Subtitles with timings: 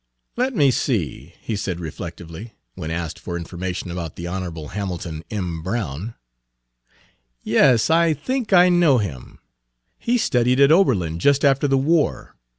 [0.35, 5.61] "Let me see," he said reflectively, when asked for information about the Honorable Hamilton M.
[5.61, 6.15] Brown.
[7.43, 9.37] "Yes, I think I know him.
[9.99, 12.35] He studied at Oberlin just after the war.